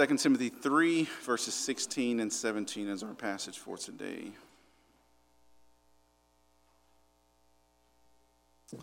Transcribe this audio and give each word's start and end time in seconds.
2 0.00 0.16
Timothy 0.16 0.48
3, 0.48 1.06
verses 1.24 1.52
16 1.52 2.20
and 2.20 2.32
17 2.32 2.88
is 2.88 3.02
our 3.02 3.12
passage 3.12 3.58
for 3.58 3.76
today. 3.76 4.32
If 8.72 8.80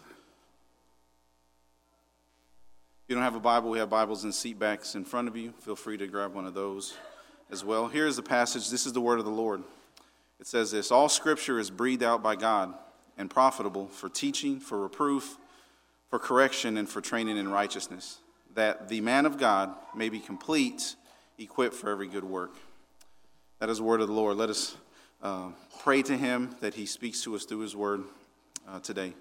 you 3.08 3.16
don't 3.16 3.24
have 3.24 3.34
a 3.34 3.40
Bible, 3.40 3.72
we 3.72 3.80
have 3.80 3.90
Bibles 3.90 4.26
in 4.26 4.32
seat 4.32 4.60
backs 4.60 4.94
in 4.94 5.04
front 5.04 5.28
of 5.28 5.36
you. 5.36 5.54
Feel 5.62 5.76
free 5.76 5.98
to 5.98 6.06
grab 6.06 6.36
one 6.36 6.46
of 6.46 6.54
those 6.54 6.94
as 7.50 7.66
well. 7.66 7.88
Here 7.88 8.06
is 8.06 8.18
the 8.18 8.22
passage. 8.22 8.70
This 8.70 8.86
is 8.86 8.94
the 8.94 9.02
word 9.02 9.18
of 9.18 9.26
the 9.26 9.32
Lord. 9.32 9.64
It 10.40 10.46
says 10.46 10.70
this 10.70 10.92
All 10.92 11.10
scripture 11.10 11.58
is 11.58 11.72
breathed 11.72 12.04
out 12.04 12.22
by 12.22 12.36
God 12.36 12.76
and 13.18 13.28
profitable 13.28 13.88
for 13.88 14.08
teaching, 14.08 14.60
for 14.60 14.84
reproof, 14.84 15.40
for 16.12 16.20
correction, 16.20 16.78
and 16.78 16.88
for 16.88 17.02
training 17.02 17.38
in 17.38 17.50
righteousness, 17.50 18.20
that 18.54 18.88
the 18.88 19.02
man 19.02 19.26
of 19.26 19.40
God 19.40 19.74
may 19.96 20.10
be 20.10 20.20
complete, 20.20 20.96
equipped 21.38 21.76
for 21.76 21.90
every 21.90 22.08
good 22.08 22.24
work. 22.24 22.56
That 23.60 23.70
is 23.70 23.78
the 23.78 23.84
word 23.84 24.02
of 24.02 24.08
the 24.08 24.14
Lord. 24.14 24.38
Let 24.38 24.50
us 24.50 24.76
uh, 25.22 25.50
pray 25.80 26.02
to 26.04 26.18
him 26.18 26.56
that 26.62 26.74
he 26.74 26.86
speaks 26.86 27.22
to 27.24 27.36
us 27.36 27.46
through 27.46 27.60
his 27.60 27.76
word 27.76 28.04
uh, 28.68 28.80
today. 28.80 29.14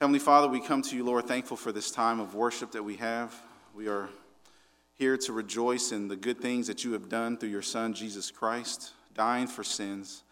Heavenly 0.00 0.18
Father, 0.18 0.48
we 0.48 0.60
come 0.60 0.82
to 0.82 0.96
you, 0.96 1.04
Lord, 1.04 1.26
thankful 1.26 1.56
for 1.56 1.72
this 1.72 1.90
time 1.90 2.20
of 2.20 2.34
worship 2.34 2.72
that 2.72 2.82
we 2.82 2.96
have. 2.96 3.34
We 3.74 3.88
are 3.88 4.08
here 4.94 5.16
to 5.16 5.32
rejoice 5.32 5.92
in 5.92 6.08
the 6.08 6.16
good 6.16 6.40
things 6.40 6.66
that 6.66 6.84
you 6.84 6.92
have 6.92 7.08
done 7.08 7.36
through 7.36 7.50
your 7.50 7.62
Son, 7.62 7.92
Jesus 7.94 8.30
Christ, 8.30 8.92
dying 9.14 9.46
for 9.46 9.64
sins 9.64 10.22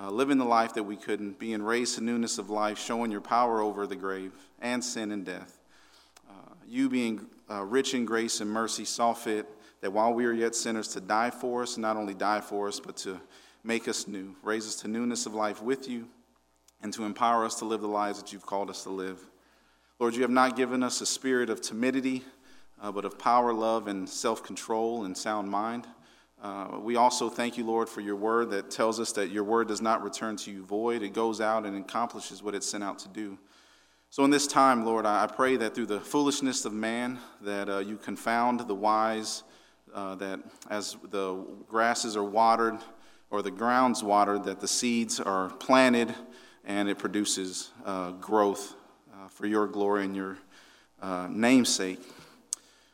uh, 0.00 0.10
living 0.10 0.38
the 0.38 0.44
life 0.44 0.74
that 0.74 0.84
we 0.84 0.96
couldn't, 0.96 1.38
being 1.38 1.62
raised 1.62 1.96
to 1.96 2.04
newness 2.04 2.38
of 2.38 2.50
life, 2.50 2.78
showing 2.78 3.10
your 3.10 3.20
power 3.20 3.60
over 3.60 3.86
the 3.86 3.96
grave 3.96 4.32
and 4.60 4.82
sin 4.82 5.10
and 5.10 5.24
death. 5.24 5.58
Uh, 6.28 6.54
you 6.66 6.88
being 6.88 7.26
uh, 7.50 7.64
rich 7.64 7.94
in 7.94 8.04
grace 8.04 8.40
and 8.40 8.50
mercy 8.50 8.84
saw 8.84 9.12
fit 9.12 9.46
that 9.80 9.92
while 9.92 10.12
we 10.12 10.24
are 10.24 10.32
yet 10.32 10.54
sinners 10.54 10.88
to 10.88 11.00
die 11.00 11.30
for 11.30 11.62
us, 11.62 11.78
not 11.78 11.96
only 11.96 12.14
die 12.14 12.40
for 12.40 12.68
us, 12.68 12.80
but 12.80 12.96
to 12.98 13.20
make 13.64 13.88
us 13.88 14.08
new, 14.08 14.34
raise 14.42 14.66
us 14.66 14.76
to 14.76 14.88
newness 14.88 15.26
of 15.26 15.34
life 15.34 15.62
with 15.62 15.88
you, 15.88 16.08
and 16.82 16.92
to 16.92 17.04
empower 17.04 17.44
us 17.44 17.56
to 17.56 17.64
live 17.64 17.80
the 17.80 17.88
lives 17.88 18.20
that 18.20 18.32
you've 18.32 18.46
called 18.46 18.70
us 18.70 18.84
to 18.84 18.90
live. 18.90 19.20
Lord, 19.98 20.14
you 20.14 20.22
have 20.22 20.30
not 20.30 20.56
given 20.56 20.82
us 20.82 21.00
a 21.00 21.06
spirit 21.06 21.50
of 21.50 21.60
timidity, 21.60 22.22
uh, 22.80 22.92
but 22.92 23.04
of 23.04 23.18
power, 23.18 23.52
love, 23.52 23.88
and 23.88 24.08
self 24.08 24.42
control 24.42 25.04
and 25.04 25.16
sound 25.16 25.50
mind. 25.50 25.86
Uh, 26.40 26.78
we 26.80 26.94
also 26.94 27.28
thank 27.28 27.58
you, 27.58 27.66
Lord, 27.66 27.88
for 27.88 28.00
your 28.00 28.14
word 28.14 28.50
that 28.50 28.70
tells 28.70 29.00
us 29.00 29.10
that 29.12 29.30
your 29.30 29.42
word 29.42 29.66
does 29.66 29.80
not 29.80 30.04
return 30.04 30.36
to 30.36 30.52
you 30.52 30.62
void. 30.62 31.02
It 31.02 31.12
goes 31.12 31.40
out 31.40 31.66
and 31.66 31.76
accomplishes 31.76 32.44
what 32.44 32.54
it's 32.54 32.66
sent 32.66 32.84
out 32.84 33.00
to 33.00 33.08
do. 33.08 33.36
So 34.10 34.24
in 34.24 34.30
this 34.30 34.46
time, 34.46 34.86
Lord, 34.86 35.04
I 35.04 35.26
pray 35.26 35.56
that 35.56 35.74
through 35.74 35.86
the 35.86 36.00
foolishness 36.00 36.64
of 36.64 36.72
man, 36.72 37.18
that 37.42 37.68
uh, 37.68 37.78
you 37.78 37.96
confound 37.96 38.60
the 38.60 38.74
wise, 38.74 39.42
uh, 39.98 40.14
that 40.14 40.38
as 40.70 40.96
the 41.10 41.44
grasses 41.68 42.16
are 42.16 42.22
watered 42.22 42.78
or 43.30 43.42
the 43.42 43.50
ground's 43.50 44.00
watered, 44.00 44.44
that 44.44 44.60
the 44.60 44.68
seeds 44.68 45.18
are 45.18 45.50
planted 45.50 46.14
and 46.64 46.88
it 46.88 46.98
produces 46.98 47.72
uh, 47.84 48.12
growth 48.12 48.76
uh, 49.12 49.26
for 49.26 49.46
your 49.46 49.66
glory 49.66 50.04
and 50.04 50.14
your 50.14 50.38
uh, 51.02 51.26
namesake. 51.28 51.98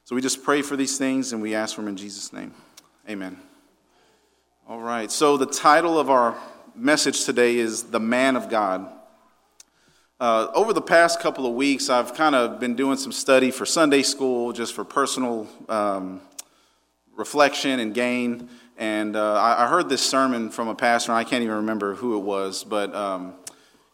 So 0.05 0.14
we 0.14 0.22
just 0.22 0.42
pray 0.42 0.62
for 0.62 0.77
these 0.77 0.96
things 0.96 1.34
and 1.34 1.42
we 1.42 1.55
ask 1.55 1.74
for 1.74 1.83
them 1.83 1.88
in 1.88 1.96
Jesus' 1.96 2.33
name. 2.33 2.55
Amen. 3.06 3.39
All 4.66 4.80
right, 4.80 5.11
so 5.11 5.36
the 5.36 5.46
title 5.46 5.98
of 5.98 6.08
our 6.08 6.34
message 6.74 7.24
today 7.24 7.56
is 7.56 7.83
The 7.83 8.00
Man 8.00 8.34
of 8.34 8.48
God. 8.48 8.91
Uh, 10.18 10.46
over 10.55 10.72
the 10.72 10.80
past 10.80 11.20
couple 11.20 11.44
of 11.44 11.52
weeks, 11.52 11.91
I've 11.91 12.14
kind 12.14 12.34
of 12.34 12.58
been 12.58 12.74
doing 12.74 12.96
some 12.96 13.12
study 13.12 13.50
for 13.50 13.66
Sunday 13.66 14.02
school, 14.02 14.55
just 14.55 14.72
for 14.72 14.84
personal 14.84 15.46
um, 15.68 16.22
reflection 17.16 17.80
and 17.80 17.94
gain. 17.94 18.48
And 18.76 19.16
uh, 19.16 19.34
I, 19.34 19.64
I, 19.64 19.68
heard 19.68 19.88
this 19.88 20.02
sermon 20.02 20.50
from 20.50 20.68
a 20.68 20.74
pastor, 20.74 21.12
I 21.12 21.22
can't 21.22 21.42
even 21.42 21.56
remember 21.56 21.94
who 21.94 22.16
it 22.16 22.22
was, 22.22 22.64
but 22.64 22.92
um, 22.94 23.34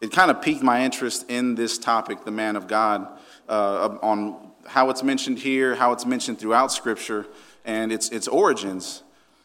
it 0.01 0.11
kind 0.11 0.31
of 0.31 0.41
piqued 0.41 0.63
my 0.63 0.83
interest 0.83 1.29
in 1.29 1.53
this 1.53 1.77
topic, 1.77 2.25
the 2.25 2.31
man 2.31 2.55
of 2.55 2.67
God, 2.67 3.07
uh, 3.47 3.97
on 4.01 4.51
how 4.65 4.89
it's 4.89 5.03
mentioned 5.03 5.37
here, 5.37 5.75
how 5.75 5.91
it's 5.91 6.05
mentioned 6.05 6.39
throughout 6.39 6.71
Scripture 6.71 7.27
and 7.63 7.91
its, 7.91 8.09
its 8.09 8.27
origins. 8.27 9.03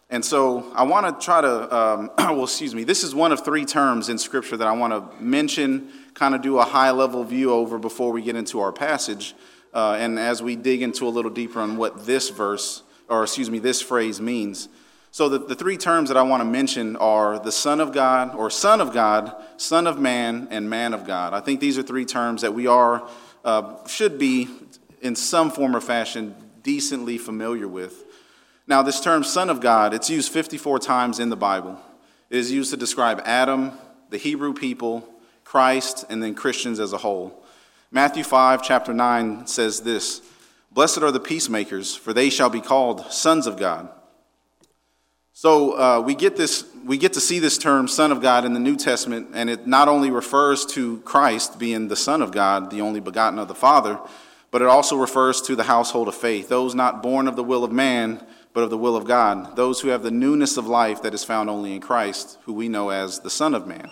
And 0.08 0.24
so 0.24 0.72
I 0.74 0.84
want 0.84 1.20
to 1.20 1.24
try 1.24 1.40
to, 1.40 1.76
um, 1.76 2.10
well, 2.18 2.44
excuse 2.44 2.74
me, 2.74 2.84
this 2.84 3.02
is 3.02 3.14
one 3.14 3.32
of 3.32 3.44
three 3.44 3.64
terms 3.64 4.08
in 4.08 4.18
Scripture 4.18 4.56
that 4.56 4.66
I 4.68 4.72
want 4.72 4.92
to 4.92 5.22
mention, 5.22 5.90
kind 6.14 6.34
of 6.34 6.42
do 6.42 6.58
a 6.58 6.64
high 6.64 6.92
level 6.92 7.24
view 7.24 7.52
over 7.52 7.78
before 7.78 8.12
we 8.12 8.22
get 8.22 8.36
into 8.36 8.60
our 8.60 8.72
passage. 8.72 9.34
Uh, 9.74 9.96
and 9.98 10.18
as 10.18 10.42
we 10.42 10.56
dig 10.56 10.80
into 10.80 11.06
a 11.06 11.10
little 11.10 11.30
deeper 11.30 11.60
on 11.60 11.76
what 11.76 12.06
this 12.06 12.30
verse, 12.30 12.82
or 13.08 13.22
excuse 13.22 13.50
me, 13.50 13.58
this 13.58 13.80
phrase 13.80 14.20
means. 14.20 14.68
So 15.10 15.28
the, 15.28 15.38
the 15.38 15.54
three 15.54 15.76
terms 15.76 16.08
that 16.10 16.16
I 16.18 16.22
want 16.22 16.42
to 16.42 16.44
mention 16.44 16.96
are 16.96 17.38
the 17.38 17.52
Son 17.52 17.80
of 17.80 17.92
God, 17.92 18.34
or 18.34 18.50
Son 18.50 18.80
of 18.80 18.92
God, 18.92 19.34
Son 19.56 19.86
of 19.86 19.98
Man, 19.98 20.48
and 20.50 20.68
Man 20.68 20.92
of 20.92 21.06
God. 21.06 21.32
I 21.32 21.40
think 21.40 21.60
these 21.60 21.78
are 21.78 21.82
three 21.82 22.04
terms 22.04 22.42
that 22.42 22.52
we 22.52 22.66
are, 22.66 23.08
uh, 23.44 23.86
should 23.86 24.18
be, 24.18 24.48
in 25.00 25.16
some 25.16 25.50
form 25.50 25.74
or 25.74 25.80
fashion, 25.80 26.34
decently 26.62 27.16
familiar 27.16 27.68
with. 27.68 28.04
Now, 28.66 28.82
this 28.82 29.00
term 29.00 29.24
Son 29.24 29.48
of 29.48 29.60
God, 29.60 29.94
it's 29.94 30.10
used 30.10 30.30
54 30.32 30.80
times 30.80 31.20
in 31.20 31.30
the 31.30 31.36
Bible. 31.36 31.80
It 32.28 32.38
is 32.38 32.50
used 32.50 32.70
to 32.72 32.76
describe 32.76 33.22
Adam, 33.24 33.72
the 34.10 34.18
Hebrew 34.18 34.52
people, 34.52 35.08
Christ, 35.44 36.04
and 36.10 36.22
then 36.22 36.34
Christians 36.34 36.80
as 36.80 36.92
a 36.92 36.98
whole. 36.98 37.44
Matthew 37.90 38.24
5, 38.24 38.62
chapter 38.62 38.92
9 38.92 39.46
says 39.46 39.80
this 39.80 40.20
Blessed 40.76 40.98
are 40.98 41.10
the 41.10 41.18
peacemakers, 41.18 41.96
for 41.96 42.12
they 42.12 42.28
shall 42.28 42.50
be 42.50 42.60
called 42.60 43.10
sons 43.10 43.46
of 43.46 43.56
God. 43.56 43.88
So 45.32 45.72
uh, 45.72 46.00
we, 46.02 46.14
get 46.14 46.36
this, 46.36 46.66
we 46.84 46.98
get 46.98 47.14
to 47.14 47.20
see 47.20 47.38
this 47.38 47.56
term, 47.56 47.88
Son 47.88 48.12
of 48.12 48.20
God, 48.20 48.44
in 48.44 48.52
the 48.52 48.60
New 48.60 48.76
Testament, 48.76 49.28
and 49.32 49.48
it 49.48 49.66
not 49.66 49.88
only 49.88 50.10
refers 50.10 50.66
to 50.66 50.98
Christ 50.98 51.58
being 51.58 51.88
the 51.88 51.96
Son 51.96 52.20
of 52.20 52.30
God, 52.30 52.70
the 52.70 52.82
only 52.82 53.00
begotten 53.00 53.38
of 53.38 53.48
the 53.48 53.54
Father, 53.54 53.98
but 54.50 54.60
it 54.60 54.68
also 54.68 54.98
refers 54.98 55.40
to 55.42 55.56
the 55.56 55.62
household 55.62 56.08
of 56.08 56.14
faith, 56.14 56.50
those 56.50 56.74
not 56.74 57.02
born 57.02 57.26
of 57.26 57.36
the 57.36 57.44
will 57.44 57.64
of 57.64 57.72
man, 57.72 58.22
but 58.52 58.62
of 58.62 58.68
the 58.68 58.76
will 58.76 58.96
of 58.96 59.06
God, 59.06 59.56
those 59.56 59.80
who 59.80 59.88
have 59.88 60.02
the 60.02 60.10
newness 60.10 60.58
of 60.58 60.66
life 60.66 61.00
that 61.00 61.14
is 61.14 61.24
found 61.24 61.48
only 61.48 61.74
in 61.74 61.80
Christ, 61.80 62.36
who 62.44 62.52
we 62.52 62.68
know 62.68 62.90
as 62.90 63.20
the 63.20 63.30
Son 63.30 63.54
of 63.54 63.66
Man. 63.66 63.90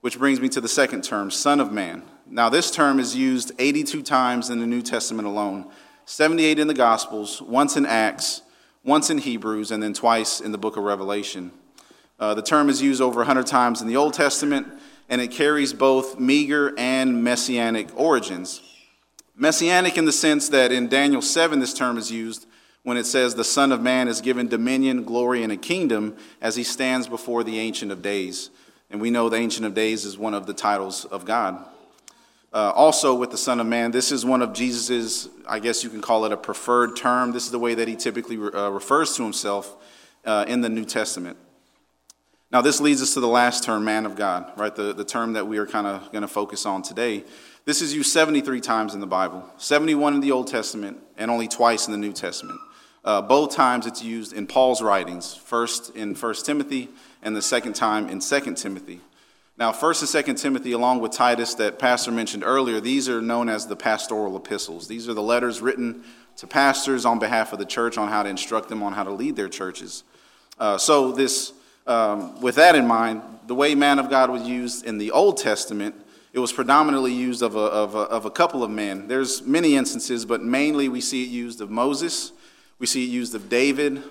Which 0.00 0.18
brings 0.18 0.40
me 0.40 0.48
to 0.48 0.60
the 0.60 0.68
second 0.68 1.04
term, 1.04 1.30
Son 1.30 1.60
of 1.60 1.70
Man. 1.70 2.02
Now, 2.26 2.48
this 2.48 2.72
term 2.72 2.98
is 2.98 3.14
used 3.14 3.52
82 3.60 4.02
times 4.02 4.50
in 4.50 4.58
the 4.58 4.66
New 4.66 4.82
Testament 4.82 5.28
alone 5.28 5.70
78 6.10 6.58
in 6.58 6.66
the 6.66 6.74
Gospels, 6.74 7.40
once 7.40 7.76
in 7.76 7.86
Acts, 7.86 8.42
once 8.82 9.10
in 9.10 9.18
Hebrews, 9.18 9.70
and 9.70 9.80
then 9.80 9.94
twice 9.94 10.40
in 10.40 10.50
the 10.50 10.58
book 10.58 10.76
of 10.76 10.82
Revelation. 10.82 11.52
Uh, 12.18 12.34
the 12.34 12.42
term 12.42 12.68
is 12.68 12.82
used 12.82 13.00
over 13.00 13.18
100 13.18 13.46
times 13.46 13.80
in 13.80 13.86
the 13.86 13.96
Old 13.96 14.12
Testament, 14.12 14.66
and 15.08 15.20
it 15.20 15.30
carries 15.30 15.72
both 15.72 16.18
meager 16.18 16.74
and 16.76 17.22
messianic 17.22 17.96
origins. 17.96 18.60
Messianic 19.36 19.96
in 19.96 20.04
the 20.04 20.10
sense 20.10 20.48
that 20.48 20.72
in 20.72 20.88
Daniel 20.88 21.22
7, 21.22 21.60
this 21.60 21.72
term 21.72 21.96
is 21.96 22.10
used 22.10 22.44
when 22.82 22.96
it 22.96 23.06
says 23.06 23.36
the 23.36 23.44
Son 23.44 23.70
of 23.70 23.80
Man 23.80 24.08
is 24.08 24.20
given 24.20 24.48
dominion, 24.48 25.04
glory, 25.04 25.44
and 25.44 25.52
a 25.52 25.56
kingdom 25.56 26.16
as 26.40 26.56
he 26.56 26.64
stands 26.64 27.06
before 27.06 27.44
the 27.44 27.60
Ancient 27.60 27.92
of 27.92 28.02
Days. 28.02 28.50
And 28.90 29.00
we 29.00 29.12
know 29.12 29.28
the 29.28 29.36
Ancient 29.36 29.64
of 29.64 29.74
Days 29.74 30.04
is 30.04 30.18
one 30.18 30.34
of 30.34 30.46
the 30.46 30.54
titles 30.54 31.04
of 31.04 31.24
God. 31.24 31.64
Uh, 32.52 32.72
also, 32.74 33.14
with 33.14 33.30
the 33.30 33.38
Son 33.38 33.60
of 33.60 33.66
Man, 33.66 33.92
this 33.92 34.10
is 34.10 34.24
one 34.24 34.42
of 34.42 34.52
Jesus's, 34.52 35.28
I 35.48 35.60
guess 35.60 35.84
you 35.84 35.90
can 35.90 36.00
call 36.00 36.24
it 36.24 36.32
a 36.32 36.36
preferred 36.36 36.96
term. 36.96 37.30
This 37.30 37.44
is 37.44 37.52
the 37.52 37.60
way 37.60 37.74
that 37.74 37.86
he 37.86 37.94
typically 37.94 38.36
re- 38.36 38.50
uh, 38.52 38.70
refers 38.70 39.14
to 39.16 39.22
himself 39.22 39.76
uh, 40.24 40.44
in 40.48 40.60
the 40.60 40.68
New 40.68 40.84
Testament. 40.84 41.36
Now, 42.50 42.60
this 42.60 42.80
leads 42.80 43.00
us 43.00 43.14
to 43.14 43.20
the 43.20 43.28
last 43.28 43.62
term, 43.62 43.84
man 43.84 44.04
of 44.04 44.16
God, 44.16 44.50
right? 44.56 44.74
The, 44.74 44.92
the 44.92 45.04
term 45.04 45.34
that 45.34 45.46
we 45.46 45.58
are 45.58 45.66
kind 45.66 45.86
of 45.86 46.10
going 46.10 46.22
to 46.22 46.28
focus 46.28 46.66
on 46.66 46.82
today. 46.82 47.22
This 47.64 47.80
is 47.82 47.94
used 47.94 48.10
73 48.10 48.60
times 48.60 48.94
in 48.94 49.00
the 49.00 49.06
Bible, 49.06 49.44
71 49.56 50.14
in 50.14 50.20
the 50.20 50.32
Old 50.32 50.48
Testament, 50.48 50.98
and 51.16 51.30
only 51.30 51.46
twice 51.46 51.86
in 51.86 51.92
the 51.92 51.98
New 51.98 52.12
Testament. 52.12 52.58
Uh, 53.04 53.22
both 53.22 53.54
times 53.54 53.86
it's 53.86 54.02
used 54.02 54.32
in 54.32 54.48
Paul's 54.48 54.82
writings, 54.82 55.36
first 55.36 55.94
in 55.94 56.16
1 56.16 56.34
Timothy 56.44 56.88
and 57.22 57.36
the 57.36 57.42
second 57.42 57.74
time 57.74 58.08
in 58.08 58.18
2 58.18 58.54
Timothy. 58.54 59.00
Now, 59.60 59.72
1st 59.72 60.24
and 60.26 60.38
2nd 60.38 60.40
Timothy, 60.40 60.72
along 60.72 61.00
with 61.00 61.12
Titus, 61.12 61.54
that 61.54 61.78
Pastor 61.78 62.10
mentioned 62.10 62.42
earlier, 62.44 62.80
these 62.80 63.08
are 63.08 63.20
known 63.20 63.48
as 63.48 63.66
the 63.66 63.76
pastoral 63.76 64.34
epistles. 64.36 64.88
These 64.88 65.06
are 65.06 65.14
the 65.14 65.22
letters 65.22 65.60
written 65.60 66.02
to 66.38 66.46
pastors 66.46 67.04
on 67.04 67.18
behalf 67.18 67.52
of 67.52 67.58
the 67.58 67.66
church 67.66 67.98
on 67.98 68.08
how 68.08 68.22
to 68.22 68.28
instruct 68.28 68.70
them 68.70 68.82
on 68.82 68.94
how 68.94 69.04
to 69.04 69.10
lead 69.10 69.36
their 69.36 69.50
churches. 69.50 70.02
Uh, 70.58 70.78
so, 70.78 71.12
this, 71.12 71.52
um, 71.86 72.40
with 72.40 72.54
that 72.54 72.74
in 72.74 72.86
mind, 72.86 73.22
the 73.46 73.54
way 73.54 73.74
man 73.74 73.98
of 73.98 74.08
God 74.08 74.30
was 74.30 74.42
used 74.48 74.86
in 74.86 74.96
the 74.96 75.10
Old 75.10 75.36
Testament, 75.36 75.94
it 76.32 76.38
was 76.38 76.52
predominantly 76.52 77.12
used 77.12 77.42
of 77.42 77.54
a, 77.54 77.58
of 77.58 77.94
a, 77.94 77.98
of 77.98 78.24
a 78.24 78.30
couple 78.30 78.64
of 78.64 78.70
men. 78.70 79.08
There's 79.08 79.42
many 79.42 79.76
instances, 79.76 80.24
but 80.24 80.42
mainly 80.42 80.88
we 80.88 81.00
see 81.00 81.22
it 81.24 81.28
used 81.28 81.60
of 81.60 81.70
Moses 81.70 82.32
we 82.80 82.86
see 82.86 83.04
it 83.04 83.10
used 83.10 83.34
of 83.34 83.50
David, 83.50 84.02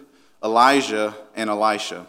Elijah, 0.43 1.15
and 1.35 1.49
Elisha. 1.49 2.05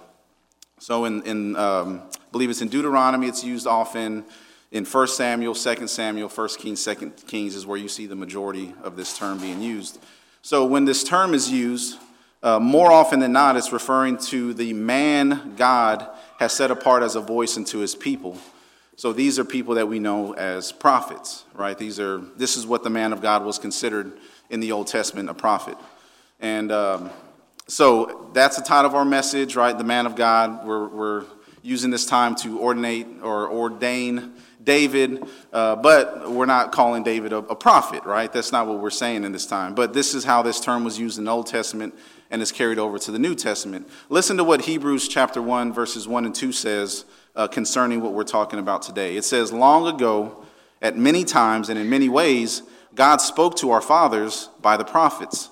So, 0.78 1.06
in, 1.06 1.22
in 1.22 1.56
um, 1.56 2.02
believe 2.32 2.50
it's 2.50 2.62
in 2.62 2.68
Deuteronomy, 2.68 3.28
it's 3.28 3.44
used 3.44 3.66
often. 3.66 4.24
In 4.72 4.84
1 4.84 5.06
Samuel, 5.08 5.54
2 5.54 5.88
Samuel, 5.88 6.28
1 6.28 6.48
Kings, 6.58 6.84
2 6.84 6.94
Kings 7.26 7.56
is 7.56 7.66
where 7.66 7.76
you 7.76 7.88
see 7.88 8.06
the 8.06 8.14
majority 8.14 8.72
of 8.82 8.96
this 8.96 9.18
term 9.18 9.38
being 9.38 9.60
used. 9.60 9.98
So, 10.42 10.64
when 10.64 10.84
this 10.84 11.02
term 11.02 11.34
is 11.34 11.50
used, 11.50 11.98
uh, 12.42 12.58
more 12.58 12.90
often 12.90 13.20
than 13.20 13.32
not, 13.32 13.56
it's 13.56 13.72
referring 13.72 14.16
to 14.16 14.54
the 14.54 14.72
man 14.72 15.54
God 15.56 16.08
has 16.38 16.52
set 16.54 16.70
apart 16.70 17.02
as 17.02 17.16
a 17.16 17.20
voice 17.20 17.56
into 17.56 17.78
his 17.78 17.94
people. 17.94 18.38
So 18.96 19.12
these 19.12 19.38
are 19.38 19.44
people 19.44 19.74
that 19.76 19.88
we 19.88 19.98
know 19.98 20.34
as 20.34 20.72
prophets, 20.72 21.44
right? 21.54 21.76
These 21.76 21.98
are, 22.00 22.18
this 22.36 22.56
is 22.56 22.66
what 22.66 22.82
the 22.82 22.90
man 22.90 23.12
of 23.12 23.20
God 23.20 23.44
was 23.44 23.58
considered 23.58 24.12
in 24.48 24.60
the 24.60 24.72
Old 24.72 24.86
Testament, 24.86 25.28
a 25.28 25.34
prophet. 25.34 25.76
And 26.38 26.72
um, 26.72 27.10
so 27.66 28.30
that's 28.32 28.56
the 28.56 28.62
title 28.62 28.90
of 28.90 28.94
our 28.94 29.04
message, 29.04 29.56
right? 29.56 29.76
The 29.76 29.84
man 29.84 30.06
of 30.06 30.16
God. 30.16 30.66
We're, 30.66 30.88
we're 30.88 31.24
using 31.62 31.90
this 31.90 32.06
time 32.06 32.34
to 32.36 32.58
ordinate 32.58 33.06
or 33.22 33.48
ordain 33.50 34.32
David, 34.62 35.24
uh, 35.52 35.76
but 35.76 36.30
we're 36.30 36.46
not 36.46 36.72
calling 36.72 37.02
David 37.02 37.32
a, 37.32 37.38
a, 37.38 37.56
prophet, 37.56 38.04
right? 38.04 38.30
That's 38.30 38.52
not 38.52 38.66
what 38.66 38.78
we're 38.78 38.90
saying 38.90 39.24
in 39.24 39.32
this 39.32 39.46
time. 39.46 39.74
But 39.74 39.94
this 39.94 40.14
is 40.14 40.24
how 40.24 40.42
this 40.42 40.60
term 40.60 40.84
was 40.84 40.98
used 40.98 41.18
in 41.18 41.24
the 41.24 41.30
Old 41.30 41.46
Testament 41.46 41.94
and 42.30 42.42
is 42.42 42.52
carried 42.52 42.78
over 42.78 42.98
to 42.98 43.10
the 43.10 43.18
New 43.18 43.34
Testament. 43.34 43.88
Listen 44.08 44.36
to 44.36 44.44
what 44.44 44.62
Hebrews 44.62 45.08
chapter 45.08 45.40
1, 45.40 45.72
verses 45.72 46.06
1 46.06 46.26
and 46.26 46.34
2 46.34 46.52
says 46.52 47.04
uh, 47.34 47.48
concerning 47.48 48.02
what 48.02 48.12
we're 48.12 48.22
talking 48.24 48.58
about 48.58 48.82
today. 48.82 49.16
It 49.16 49.24
says, 49.24 49.52
Long 49.52 49.86
ago, 49.86 50.44
at 50.82 50.96
many 50.96 51.24
times 51.24 51.68
and 51.68 51.78
in 51.78 51.88
many 51.88 52.08
ways, 52.08 52.62
God 52.94 53.18
spoke 53.18 53.56
to 53.56 53.70
our 53.70 53.80
fathers 53.80 54.48
by 54.60 54.76
the 54.76 54.84
prophets. 54.84 55.50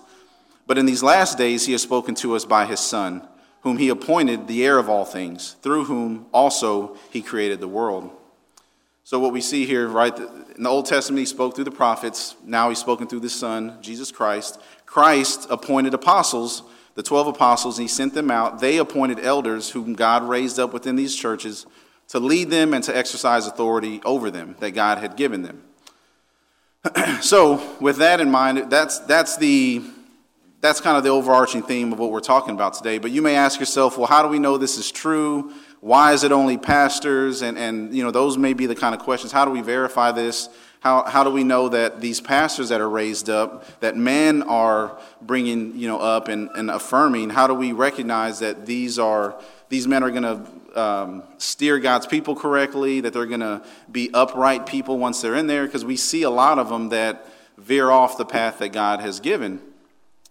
But 0.66 0.78
in 0.78 0.86
these 0.86 1.02
last 1.02 1.38
days, 1.38 1.66
he 1.66 1.72
has 1.72 1.82
spoken 1.82 2.14
to 2.16 2.36
us 2.36 2.44
by 2.44 2.66
his 2.66 2.80
Son, 2.80 3.26
whom 3.62 3.78
he 3.78 3.88
appointed 3.88 4.46
the 4.46 4.64
heir 4.64 4.78
of 4.78 4.88
all 4.88 5.04
things, 5.04 5.56
through 5.62 5.84
whom 5.84 6.26
also 6.32 6.96
he 7.10 7.22
created 7.22 7.60
the 7.60 7.68
world. 7.68 8.10
So, 9.04 9.18
what 9.18 9.32
we 9.32 9.40
see 9.40 9.64
here, 9.64 9.88
right, 9.88 10.14
in 10.16 10.62
the 10.62 10.68
Old 10.68 10.84
Testament, 10.84 11.20
he 11.20 11.24
spoke 11.24 11.54
through 11.54 11.64
the 11.64 11.70
prophets. 11.70 12.36
Now 12.44 12.68
he's 12.68 12.78
spoken 12.78 13.06
through 13.06 13.20
the 13.20 13.30
Son, 13.30 13.78
Jesus 13.80 14.12
Christ. 14.12 14.60
Christ 14.84 15.46
appointed 15.48 15.94
apostles, 15.94 16.62
the 16.94 17.02
12 17.02 17.28
apostles, 17.28 17.78
and 17.78 17.84
he 17.84 17.88
sent 17.88 18.12
them 18.12 18.30
out. 18.30 18.60
They 18.60 18.76
appointed 18.76 19.20
elders 19.20 19.70
whom 19.70 19.94
God 19.94 20.24
raised 20.24 20.58
up 20.58 20.72
within 20.72 20.96
these 20.96 21.16
churches 21.16 21.64
to 22.08 22.18
lead 22.18 22.50
them 22.50 22.74
and 22.74 22.84
to 22.84 22.96
exercise 22.96 23.46
authority 23.46 24.00
over 24.04 24.30
them 24.30 24.56
that 24.60 24.72
God 24.72 24.98
had 24.98 25.16
given 25.16 25.42
them. 25.42 25.62
so, 27.20 27.62
with 27.80 27.96
that 27.96 28.20
in 28.20 28.30
mind, 28.30 28.70
that's, 28.70 28.98
that's, 29.00 29.36
the, 29.36 29.82
that's 30.60 30.80
kind 30.80 30.96
of 30.96 31.04
the 31.04 31.10
overarching 31.10 31.62
theme 31.62 31.92
of 31.92 31.98
what 31.98 32.10
we're 32.10 32.20
talking 32.20 32.54
about 32.54 32.74
today. 32.74 32.98
But 32.98 33.10
you 33.10 33.22
may 33.22 33.36
ask 33.36 33.60
yourself, 33.60 33.96
well, 33.96 34.06
how 34.06 34.22
do 34.22 34.28
we 34.28 34.38
know 34.38 34.58
this 34.58 34.76
is 34.76 34.90
true? 34.90 35.52
why 35.80 36.12
is 36.12 36.24
it 36.24 36.32
only 36.32 36.58
pastors? 36.58 37.42
And, 37.42 37.56
and 37.56 37.94
you 37.94 38.02
know, 38.02 38.10
those 38.10 38.36
may 38.36 38.52
be 38.52 38.66
the 38.66 38.74
kind 38.74 38.94
of 38.94 39.00
questions. 39.00 39.32
How 39.32 39.44
do 39.44 39.50
we 39.50 39.60
verify 39.60 40.12
this? 40.12 40.48
How, 40.80 41.04
how 41.04 41.24
do 41.24 41.30
we 41.30 41.42
know 41.42 41.68
that 41.70 42.00
these 42.00 42.20
pastors 42.20 42.68
that 42.68 42.80
are 42.80 42.88
raised 42.88 43.28
up, 43.28 43.80
that 43.80 43.96
men 43.96 44.42
are 44.44 44.98
bringing 45.20 45.76
you 45.76 45.88
know, 45.88 45.98
up 45.98 46.28
and, 46.28 46.48
and 46.54 46.70
affirming, 46.70 47.30
how 47.30 47.46
do 47.48 47.54
we 47.54 47.72
recognize 47.72 48.38
that 48.40 48.64
these, 48.64 48.98
are, 48.98 49.40
these 49.68 49.88
men 49.88 50.04
are 50.04 50.10
going 50.10 50.22
to 50.22 50.80
um, 50.80 51.22
steer 51.38 51.80
God's 51.80 52.06
people 52.06 52.36
correctly, 52.36 53.00
that 53.00 53.12
they're 53.12 53.26
going 53.26 53.40
to 53.40 53.62
be 53.90 54.10
upright 54.14 54.66
people 54.66 54.98
once 54.98 55.20
they're 55.20 55.34
in 55.34 55.48
there? 55.48 55.66
Because 55.66 55.84
we 55.84 55.96
see 55.96 56.22
a 56.22 56.30
lot 56.30 56.60
of 56.60 56.68
them 56.68 56.90
that 56.90 57.26
veer 57.56 57.90
off 57.90 58.16
the 58.16 58.24
path 58.24 58.58
that 58.58 58.68
God 58.68 59.00
has 59.00 59.18
given. 59.18 59.60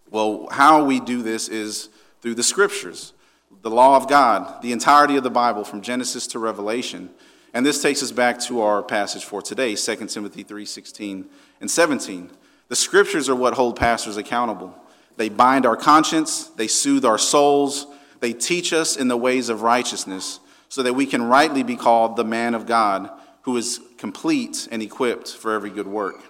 Well, 0.09 0.48
how 0.51 0.83
we 0.86 1.00
do 1.00 1.21
this 1.21 1.50
is 1.50 1.89
through 2.21 2.36
the 2.36 2.44
scriptures 2.44 3.13
the 3.62 3.69
law 3.69 3.98
of 3.98 4.07
God, 4.07 4.62
the 4.62 4.71
entirety 4.71 5.18
of 5.18 5.24
the 5.24 5.30
Bible 5.30 5.63
from 5.63 5.81
Genesis 5.81 6.27
to 6.27 6.39
Revelation. 6.39 7.09
And 7.54 7.65
this 7.65 7.81
takes 7.81 8.04
us 8.04 8.12
back 8.12 8.39
to 8.42 8.62
our 8.62 8.83
passage 8.83 9.25
for 9.25 9.42
today, 9.42 9.75
2 9.75 10.07
Timothy 10.09 10.44
3:16 10.44 11.25
and 11.59 11.69
17. 11.69 12.31
The 12.69 12.75
scriptures 12.75 13.27
are 13.30 13.36
what 13.36 13.56
hold 13.56 13.75
pastors 13.75 14.15
accountable. 14.15 14.75
They 15.18 15.30
bind 15.30 15.65
our 15.65 15.75
conscience, 15.75 16.44
they 16.44 16.68
soothe 16.68 17.03
our 17.03 17.18
souls, 17.18 17.88
they 18.19 18.33
teach 18.33 18.71
us 18.74 18.95
in 18.95 19.07
the 19.07 19.18
ways 19.18 19.50
of 19.50 19.63
righteousness 19.63 20.39
so 20.69 20.83
that 20.83 20.94
we 20.94 21.06
can 21.06 21.24
rightly 21.24 21.63
be 21.63 21.75
called 21.75 22.15
the 22.15 22.24
man 22.24 22.53
of 22.53 22.65
God 22.65 23.10
who 23.42 23.57
is 23.57 23.80
complete 23.98 24.68
and 24.71 24.81
equipped 24.81 25.30
for 25.30 25.53
every 25.53 25.69
good 25.69 25.88
work. 25.88 26.21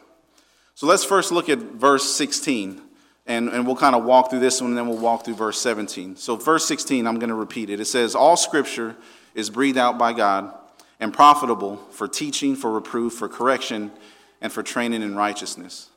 So 0.75 0.87
let's 0.87 1.03
first 1.03 1.31
look 1.31 1.49
at 1.49 1.57
verse 1.57 2.15
16 2.15 2.81
and, 3.27 3.49
and 3.49 3.67
we'll 3.67 3.75
kind 3.75 3.95
of 3.95 4.05
walk 4.05 4.29
through 4.29 4.39
this 4.39 4.61
one 4.61 4.71
and 4.71 4.77
then 4.77 4.87
we'll 4.87 4.97
walk 4.97 5.25
through 5.25 5.35
verse 5.35 5.59
17. 5.59 6.15
So, 6.15 6.37
verse 6.37 6.65
16, 6.65 7.05
I'm 7.05 7.19
going 7.19 7.29
to 7.29 7.35
repeat 7.35 7.69
it. 7.69 7.79
It 7.79 7.85
says, 7.85 8.15
All 8.15 8.37
scripture 8.37 8.95
is 9.35 9.49
breathed 9.49 9.77
out 9.77 9.97
by 9.97 10.13
God 10.13 10.53
and 10.99 11.13
profitable 11.13 11.77
for 11.91 12.07
teaching, 12.07 12.55
for 12.55 12.71
reproof, 12.71 13.13
for 13.13 13.27
correction, 13.27 13.91
and 14.41 14.51
for 14.51 14.63
training 14.63 15.01
in 15.01 15.15
righteousness. 15.15 15.89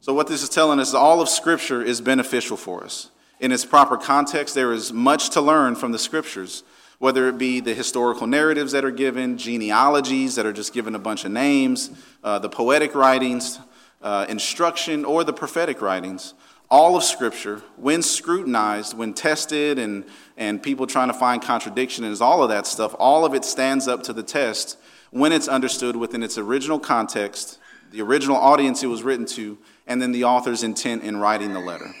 So, 0.00 0.14
what 0.14 0.28
this 0.28 0.42
is 0.42 0.48
telling 0.48 0.78
us 0.78 0.88
is 0.88 0.94
all 0.94 1.20
of 1.20 1.28
scripture 1.28 1.82
is 1.82 2.00
beneficial 2.00 2.56
for 2.56 2.84
us. 2.84 3.10
In 3.40 3.52
its 3.52 3.64
proper 3.64 3.96
context, 3.96 4.54
there 4.54 4.72
is 4.72 4.92
much 4.92 5.30
to 5.30 5.40
learn 5.40 5.74
from 5.74 5.92
the 5.92 5.98
scriptures, 5.98 6.62
whether 6.98 7.28
it 7.28 7.36
be 7.36 7.60
the 7.60 7.74
historical 7.74 8.26
narratives 8.26 8.72
that 8.72 8.84
are 8.84 8.90
given, 8.90 9.38
genealogies 9.38 10.36
that 10.36 10.46
are 10.46 10.52
just 10.52 10.72
given 10.72 10.94
a 10.94 10.98
bunch 10.98 11.24
of 11.24 11.32
names, 11.32 11.90
uh, 12.22 12.38
the 12.38 12.48
poetic 12.48 12.94
writings, 12.94 13.58
uh, 14.02 14.26
instruction, 14.28 15.04
or 15.04 15.24
the 15.24 15.32
prophetic 15.32 15.82
writings 15.82 16.34
all 16.70 16.96
of 16.96 17.02
Scripture, 17.02 17.62
when 17.76 18.00
scrutinized, 18.00 18.96
when 18.96 19.12
tested, 19.12 19.78
and, 19.78 20.04
and 20.36 20.62
people 20.62 20.86
trying 20.86 21.08
to 21.08 21.14
find 21.14 21.42
contradiction 21.42 22.04
and 22.04 22.20
all 22.20 22.42
of 22.42 22.48
that 22.50 22.66
stuff, 22.66 22.94
all 22.98 23.24
of 23.24 23.34
it 23.34 23.44
stands 23.44 23.88
up 23.88 24.02
to 24.04 24.12
the 24.12 24.22
test 24.22 24.78
when 25.10 25.32
it's 25.32 25.48
understood 25.48 25.96
within 25.96 26.22
its 26.22 26.38
original 26.38 26.78
context, 26.78 27.58
the 27.90 28.00
original 28.00 28.36
audience 28.36 28.82
it 28.84 28.86
was 28.86 29.02
written 29.02 29.26
to, 29.26 29.58
and 29.88 30.00
then 30.00 30.12
the 30.12 30.22
author's 30.22 30.62
intent 30.62 31.02
in 31.02 31.16
writing 31.16 31.52
the 31.52 31.60
letter. 31.60 31.92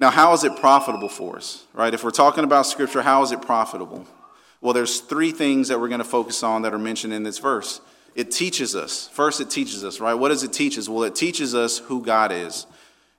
Now, 0.00 0.10
how 0.10 0.32
is 0.32 0.42
it 0.42 0.56
profitable 0.56 1.08
for 1.08 1.36
us, 1.36 1.64
right? 1.72 1.94
If 1.94 2.02
we're 2.02 2.10
talking 2.10 2.42
about 2.42 2.66
Scripture, 2.66 3.02
how 3.02 3.22
is 3.22 3.30
it 3.30 3.40
profitable? 3.40 4.04
Well, 4.60 4.72
there's 4.72 5.00
three 5.00 5.30
things 5.30 5.68
that 5.68 5.78
we're 5.78 5.88
going 5.88 6.00
to 6.00 6.04
focus 6.04 6.42
on 6.42 6.62
that 6.62 6.74
are 6.74 6.78
mentioned 6.78 7.12
in 7.12 7.22
this 7.22 7.38
verse. 7.38 7.80
It 8.16 8.32
teaches 8.32 8.74
us. 8.74 9.08
First, 9.08 9.40
it 9.40 9.48
teaches 9.48 9.84
us, 9.84 10.00
right? 10.00 10.14
What 10.14 10.30
does 10.30 10.42
it 10.42 10.52
teach 10.52 10.76
us? 10.76 10.88
Well, 10.88 11.04
it 11.04 11.14
teaches 11.14 11.54
us 11.54 11.78
who 11.78 12.02
God 12.02 12.32
is. 12.32 12.66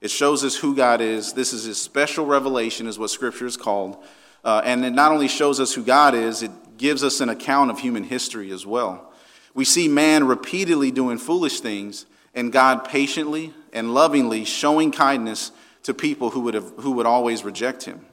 It 0.04 0.12
shows 0.12 0.44
us 0.44 0.58
who 0.58 0.76
God 0.76 1.00
is. 1.00 1.32
This 1.32 1.54
is 1.54 1.64
his 1.64 1.82
special 1.82 2.26
revelation, 2.26 2.88
is 2.88 3.00
what 3.00 3.10
Scripture 3.10 3.46
is 3.46 3.56
called. 3.56 4.04
Uh, 4.44 4.62
and 4.66 4.84
it 4.84 4.92
not 4.92 5.14
only 5.14 5.30
shows 5.30 5.62
us 5.62 5.74
who 5.74 5.82
God 5.82 6.14
is, 6.14 6.44
it 6.44 6.52
gives 6.78 7.06
us 7.06 7.22
an 7.22 7.30
account 7.30 7.72
of 7.72 7.80
human 7.80 8.04
history 8.04 8.52
as 8.52 8.66
well. 8.66 9.14
We 9.54 9.64
see 9.64 9.88
man 9.88 10.28
repeatedly 10.28 10.92
doing 10.92 11.18
foolish 11.18 11.62
things, 11.62 12.06
and 12.36 12.52
God 12.52 12.84
patiently 12.84 13.54
and 13.72 13.94
lovingly 13.94 14.44
showing 14.44 14.92
kindness 14.92 15.54
to 15.84 15.94
people 15.94 16.32
who 16.32 16.42
would, 16.42 16.54
have, 16.56 16.74
who 16.80 16.92
would 16.92 17.06
always 17.06 17.46
reject 17.46 17.84
him. 17.84 18.06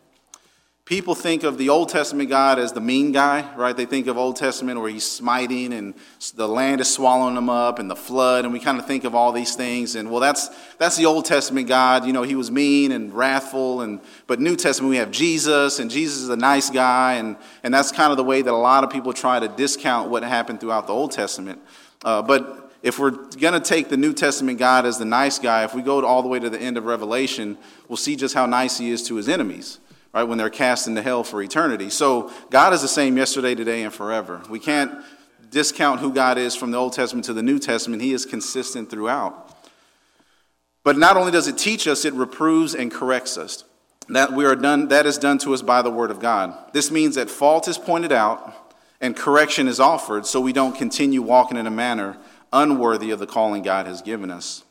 People 0.91 1.15
think 1.15 1.45
of 1.45 1.57
the 1.57 1.69
Old 1.69 1.89
Testament 1.89 2.31
God 2.31 2.59
as 2.59 2.73
the 2.73 2.81
mean 2.81 3.13
guy, 3.13 3.49
right? 3.55 3.77
They 3.77 3.87
think 3.87 4.09
of 4.09 4.19
Old 4.19 4.35
Testament 4.35 4.81
where 4.81 4.91
he's 4.91 5.09
smiting 5.09 5.73
and 5.73 5.95
the 6.35 6.49
land 6.49 6.81
is 6.81 6.93
swallowing 6.93 7.37
them 7.37 7.49
up 7.49 7.79
and 7.79 7.89
the 7.89 7.95
flood, 7.95 8.45
and 8.45 8.53
we 8.53 8.59
kind 8.59 8.77
of 8.77 8.87
think 8.87 9.05
of 9.05 9.15
all 9.15 9.31
these 9.31 9.55
things. 9.55 9.95
And 9.95 10.11
well, 10.11 10.19
that's 10.19 10.51
that's 10.79 10.97
the 10.97 11.07
Old 11.07 11.27
Testament 11.27 11.69
God. 11.69 12.07
You 12.07 12.13
know, 12.13 12.25
he 12.25 12.35
was 12.35 12.51
mean 12.51 12.91
and 12.91 13.15
wrathful. 13.15 13.83
And 13.83 14.01
but 14.27 14.41
New 14.41 14.57
Testament 14.57 14.91
we 14.91 14.97
have 14.97 15.13
Jesus, 15.13 15.79
and 15.79 15.93
Jesus 15.93 16.23
is 16.23 16.29
a 16.29 16.37
nice 16.37 16.71
guy, 16.71 17.13
and 17.15 17.37
and 17.63 17.73
that's 17.73 17.93
kind 17.93 18.11
of 18.11 18.17
the 18.17 18.25
way 18.25 18.43
that 18.43 18.53
a 18.53 18.57
lot 18.57 18.83
of 18.83 18.91
people 18.91 19.13
try 19.13 19.39
to 19.39 19.47
discount 19.47 20.11
what 20.11 20.25
happened 20.25 20.59
throughout 20.59 20.89
the 20.89 20.93
Old 20.93 21.13
Testament. 21.13 21.61
Uh, 22.03 22.21
but 22.21 22.73
if 22.83 22.99
we're 22.99 23.13
going 23.13 23.55
to 23.55 23.61
take 23.61 23.91
the 23.91 23.97
New 23.97 24.13
Testament 24.13 24.59
God 24.59 24.85
as 24.87 24.99
the 24.99 25.05
nice 25.05 25.39
guy, 25.39 25.63
if 25.63 25.73
we 25.73 25.83
go 25.83 26.05
all 26.05 26.21
the 26.21 26.29
way 26.29 26.41
to 26.41 26.51
the 26.51 26.61
end 26.61 26.77
of 26.77 26.85
Revelation, 26.85 27.59
we'll 27.87 27.97
see 27.97 28.17
just 28.17 28.35
how 28.35 28.47
nice 28.47 28.79
he 28.79 28.91
is 28.91 29.07
to 29.07 29.15
his 29.15 29.29
enemies 29.29 29.79
right, 30.13 30.25
when 30.25 30.39
they're 30.39 30.51
cast 30.51 30.87
into 30.87 31.03
hell 31.03 31.25
for 31.25 31.43
eternity. 31.43 31.91
So 31.91 32.33
God 32.51 32.73
is 32.73 32.83
the 32.83 32.89
same 32.89 33.17
yesterday, 33.17 33.55
today, 33.55 33.83
and 33.83 33.93
forever. 33.93 34.43
We 34.49 34.59
can't 34.59 34.93
discount 35.51 36.01
who 36.01 36.13
God 36.13 36.39
is 36.39 36.55
from 36.55 36.71
the 36.71 36.79
Old 36.79 36.93
Testament 36.93 37.25
to 37.27 37.33
the 37.33 37.43
New 37.43 37.59
Testament. 37.59 38.03
He 38.03 38.13
is 38.13 38.25
consistent 38.25 38.91
throughout. 38.91 39.57
But 40.83 40.97
not 40.97 41.17
only 41.17 41.33
does 41.33 41.49
it 41.49 41.59
teach 41.59 41.87
us, 41.87 42.05
it 42.05 42.15
reproves 42.15 42.75
and 42.75 42.91
corrects 42.91 43.37
us. 43.37 43.65
That 44.09 44.33
we 44.33 44.45
are 44.45 44.57
done 44.57 44.89
that 44.89 45.07
is 45.07 45.19
done 45.19 45.39
to 45.39 45.55
us 45.55 45.63
by 45.63 45.83
the 45.83 45.91
word 45.91 46.11
of 46.11 46.19
God. 46.19 46.55
This 46.73 46.91
means 46.91 47.15
that 47.15 47.31
fault 47.31 47.69
is 47.69 47.79
pointed 47.79 48.11
out 48.11 48.75
and 49.01 49.17
correction 49.17 49.69
is 49.69 49.79
offered 49.79 50.27
so 50.27 50.41
we 50.41 50.53
don't 50.53 50.77
continue 50.77 51.23
walking 51.23 51.57
in 51.57 51.67
a 51.67 51.71
manner 51.71 52.17
unworthy 52.53 53.11
of 53.11 53.19
the 53.19 53.27
calling 53.27 53.63
God 53.63 53.87
has 53.87 54.03
given 54.03 54.31
us. 54.31 54.65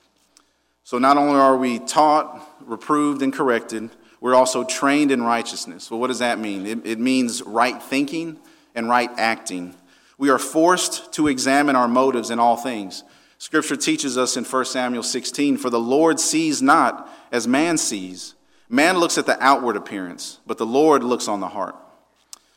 So 0.84 0.98
not 0.98 1.17
only 1.17 1.39
are 1.39 1.55
we 1.55 1.79
taught, 1.79 2.48
reproved, 2.62 3.22
and 3.22 3.31
corrected, 3.31 3.91
we're 4.21 4.35
also 4.35 4.63
trained 4.63 5.11
in 5.11 5.23
righteousness. 5.23 5.89
Well, 5.89 5.99
what 5.99 6.07
does 6.07 6.19
that 6.19 6.39
mean? 6.39 6.65
It, 6.65 6.85
it 6.85 6.99
means 6.99 7.41
right 7.41 7.81
thinking 7.81 8.38
and 8.75 8.89
right 8.89 9.09
acting. 9.17 9.75
We 10.17 10.29
are 10.29 10.39
forced 10.39 11.13
to 11.13 11.27
examine 11.27 11.75
our 11.75 11.88
motives 11.88 12.29
in 12.29 12.39
all 12.39 12.57
things. 12.57 13.03
Scripture 13.38 13.77
teaches 13.77 14.17
us 14.17 14.35
in 14.35 14.43
1 14.43 14.65
Samuel 14.65 15.03
16 15.03 15.57
For 15.57 15.69
the 15.69 15.79
Lord 15.79 16.19
sees 16.19 16.61
not 16.61 17.09
as 17.31 17.47
man 17.47 17.77
sees. 17.77 18.35
Man 18.67 18.97
looks 18.97 19.17
at 19.17 19.25
the 19.25 19.41
outward 19.43 19.77
appearance, 19.77 20.39
but 20.45 20.57
the 20.57 20.65
Lord 20.65 21.03
looks 21.03 21.27
on 21.27 21.39
the 21.39 21.47
heart. 21.47 21.75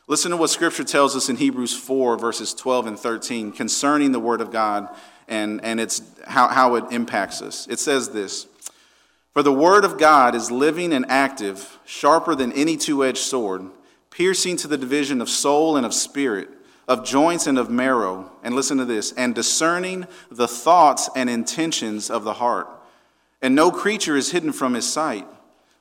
Listen 0.08 0.32
to 0.32 0.36
what 0.36 0.50
Scripture 0.50 0.84
tells 0.84 1.16
us 1.16 1.28
in 1.28 1.36
Hebrews 1.36 1.74
4, 1.74 2.18
verses 2.18 2.52
12 2.52 2.86
and 2.88 2.98
13, 2.98 3.52
concerning 3.52 4.12
the 4.12 4.20
Word 4.20 4.40
of 4.40 4.50
God 4.50 4.88
and, 5.28 5.64
and 5.64 5.80
it's 5.80 6.02
how, 6.26 6.48
how 6.48 6.74
it 6.74 6.84
impacts 6.90 7.40
us. 7.40 7.66
It 7.68 7.78
says 7.78 8.10
this 8.10 8.46
For 9.32 9.42
the 9.42 9.52
word 9.52 9.84
of 9.84 9.98
God 9.98 10.34
is 10.34 10.50
living 10.50 10.92
and 10.92 11.06
active, 11.08 11.78
sharper 11.86 12.34
than 12.34 12.52
any 12.52 12.76
two 12.76 13.02
edged 13.02 13.18
sword, 13.18 13.70
piercing 14.10 14.58
to 14.58 14.68
the 14.68 14.76
division 14.76 15.22
of 15.22 15.30
soul 15.30 15.76
and 15.76 15.86
of 15.86 15.94
spirit, 15.94 16.50
of 16.86 17.04
joints 17.04 17.46
and 17.46 17.58
of 17.58 17.70
marrow. 17.70 18.30
And 18.42 18.54
listen 18.54 18.76
to 18.76 18.84
this 18.84 19.12
and 19.12 19.34
discerning 19.34 20.06
the 20.30 20.48
thoughts 20.48 21.08
and 21.16 21.30
intentions 21.30 22.10
of 22.10 22.24
the 22.24 22.34
heart. 22.34 22.68
And 23.40 23.54
no 23.54 23.70
creature 23.70 24.16
is 24.16 24.32
hidden 24.32 24.52
from 24.52 24.74
his 24.74 24.86
sight, 24.86 25.26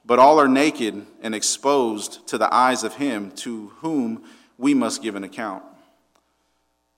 but 0.06 0.18
all 0.18 0.40
are 0.40 0.48
naked 0.48 1.06
and 1.22 1.36
exposed 1.36 2.26
to 2.30 2.38
the 2.38 2.52
eyes 2.54 2.86
of 2.86 2.96
him 2.96 3.32
to 3.32 3.74
whom 3.80 4.24
we 4.58 4.74
must 4.74 5.04
give 5.04 5.16
an 5.16 5.26
account. 5.26 5.64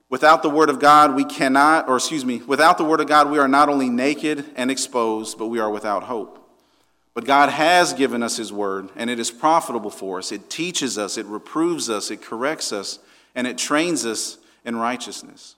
Without 0.08 0.44
the 0.44 0.50
Word 0.50 0.70
of 0.70 0.80
God, 0.80 1.16
we 1.16 1.26
cannot, 1.26 1.90
or 1.90 1.96
excuse 1.96 2.24
me, 2.24 2.44
without 2.46 2.78
the 2.78 2.84
Word 2.86 3.00
of 3.00 3.08
God, 3.08 3.32
we 3.32 3.40
are 3.40 3.48
not 3.48 3.68
only 3.68 3.90
naked 3.90 4.46
and 4.56 4.70
exposed, 4.70 5.40
but 5.40 5.48
we 5.48 5.60
are 5.60 5.72
without 5.72 6.04
hope. 6.04 6.43
But 7.14 7.26
God 7.26 7.50
has 7.50 7.94
given 7.94 8.24
us 8.24 8.38
His 8.38 8.52
Word, 8.52 8.90
and 8.96 9.10
it 9.10 9.20
is 9.20 9.30
profitable 9.30 9.92
for 9.92 10.18
us. 10.18 10.32
It 10.32 10.50
teaches 10.50 10.98
us, 10.98 11.18
it 11.18 11.26
reproves 11.28 11.90
us, 11.90 12.10
it 12.10 12.22
corrects 12.22 12.72
us, 12.72 13.00
and 13.36 13.46
it 13.46 13.58
trains 13.58 14.06
us 14.06 14.38
in 14.66 14.76
righteousness. 14.76 15.56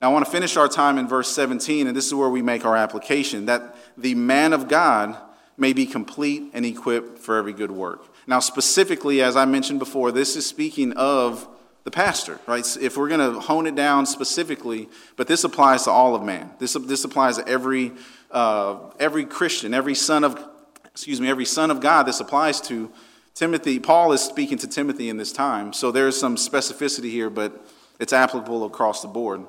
Now, 0.00 0.10
I 0.10 0.12
want 0.12 0.26
to 0.26 0.30
finish 0.30 0.56
our 0.58 0.68
time 0.68 0.98
in 0.98 1.08
verse 1.08 1.30
17, 1.30 1.86
and 1.86 1.96
this 1.96 2.06
is 2.06 2.14
where 2.14 2.28
we 2.28 2.42
make 2.42 2.66
our 2.66 2.76
application 2.76 3.46
that 3.46 3.76
the 3.96 4.14
man 4.14 4.52
of 4.52 4.68
God 4.68 5.16
may 5.56 5.72
be 5.72 5.86
complete 5.86 6.50
and 6.52 6.66
equipped 6.66 7.18
for 7.18 7.36
every 7.36 7.54
good 7.54 7.70
work. 7.70 8.04
Now, 8.26 8.40
specifically, 8.40 9.22
as 9.22 9.36
I 9.36 9.46
mentioned 9.46 9.78
before, 9.78 10.12
this 10.12 10.36
is 10.36 10.44
speaking 10.44 10.92
of 10.92 11.48
the 11.84 11.90
pastor, 11.90 12.40
right? 12.46 12.66
If 12.80 12.96
we're 12.96 13.08
going 13.08 13.34
to 13.34 13.40
hone 13.40 13.66
it 13.66 13.74
down 13.74 14.06
specifically, 14.06 14.88
but 15.16 15.28
this 15.28 15.44
applies 15.44 15.84
to 15.84 15.90
all 15.90 16.14
of 16.14 16.22
man. 16.22 16.50
This, 16.58 16.74
this 16.74 17.04
applies 17.04 17.38
to 17.38 17.48
every, 17.48 17.92
uh, 18.30 18.76
every 18.98 19.24
Christian, 19.24 19.72
every 19.72 19.94
son 19.94 20.24
of, 20.24 20.46
excuse 20.96 21.20
me, 21.20 21.28
every 21.28 21.44
son 21.44 21.70
of 21.70 21.80
God. 21.80 22.04
This 22.04 22.20
applies 22.20 22.58
to 22.62 22.90
Timothy. 23.34 23.78
Paul 23.78 24.12
is 24.12 24.22
speaking 24.22 24.56
to 24.56 24.66
Timothy 24.66 25.10
in 25.10 25.18
this 25.18 25.30
time, 25.30 25.74
so 25.74 25.90
there's 25.90 26.18
some 26.18 26.36
specificity 26.36 27.10
here, 27.10 27.28
but 27.28 27.66
it's 28.00 28.14
applicable 28.14 28.64
across 28.64 29.02
the 29.02 29.08
board. 29.08 29.44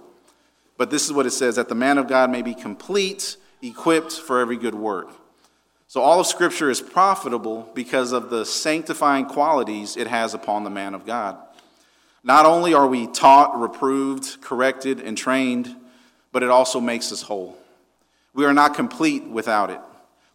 But 0.76 0.90
this 0.90 1.06
is 1.06 1.14
what 1.14 1.26
it 1.26 1.32
says 1.32 1.56
that 1.56 1.70
the 1.70 1.74
man 1.74 1.98
of 1.98 2.10
God 2.10 2.30
may 2.30 2.42
be 2.42 2.54
complete, 2.54 3.38
equipped 3.62 4.12
for 4.12 4.42
every 4.42 4.58
good 4.58 4.76
work. 4.76 5.10
So 5.88 6.02
all 6.02 6.20
of 6.20 6.28
Scripture 6.28 6.70
is 6.70 6.82
profitable 6.82 7.72
because 7.74 8.12
of 8.12 8.30
the 8.30 8.44
sanctifying 8.46 9.26
qualities 9.26 9.96
it 9.96 10.08
has 10.08 10.34
upon 10.34 10.66
the 10.66 10.70
man 10.70 10.94
of 10.94 11.06
God. 11.06 11.38
Not 12.26 12.46
only 12.46 12.74
are 12.74 12.88
we 12.88 13.08
taught, 13.08 13.58
reproved, 13.58 14.42
corrected, 14.42 15.00
and 15.00 15.18
trained, 15.18 15.74
but 16.34 16.44
it 16.44 16.50
also 16.50 16.82
makes 16.82 17.14
us 17.14 17.22
whole. 17.22 17.58
We 18.34 18.44
are 18.44 18.54
not 18.54 18.74
complete 18.74 19.24
without 19.24 19.70
it. 19.70 19.80